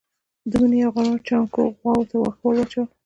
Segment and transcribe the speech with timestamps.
[0.49, 2.87] د مني يوه غرمه جانکو غواوو ته واښه ور اچول.